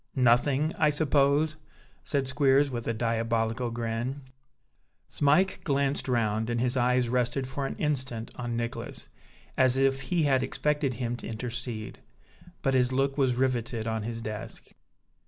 "Nothing, 0.15 0.73
I 0.79 0.89
suppose?" 0.89 1.57
said 2.03 2.27
Squeers, 2.27 2.71
with 2.71 2.87
a 2.87 2.91
diabolical 2.93 3.69
grin. 3.69 4.21
Smike 5.09 5.61
glanced 5.63 6.07
round, 6.07 6.49
and 6.49 6.59
his 6.59 6.75
eyes 6.75 7.07
rested 7.07 7.47
for 7.47 7.67
an 7.67 7.75
instant 7.75 8.31
on 8.35 8.57
Nicholas, 8.57 9.09
as 9.55 9.77
if 9.77 10.01
he 10.01 10.23
had 10.23 10.41
expected 10.41 10.95
him 10.95 11.17
to 11.17 11.27
intercede; 11.27 11.99
but 12.63 12.73
his 12.73 12.91
look 12.91 13.15
was 13.15 13.35
riveted 13.35 13.85
on 13.85 14.01
his 14.01 14.21
desk. 14.21 14.69